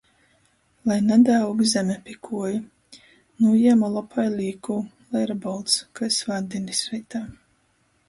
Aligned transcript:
Lai 0.87 0.95
nadaaug 1.09 1.61
zeme 1.73 1.97
pi 2.07 2.13
kuoju. 2.23 2.61
Nūjiemu 3.45 3.93
lopai 3.99 4.27
līkū. 4.41 4.81
Lai 5.13 5.25
ir 5.29 5.37
bolts. 5.47 5.81
Kai 6.01 6.15
svātdīnis 6.21 6.87
reitā. 6.93 7.27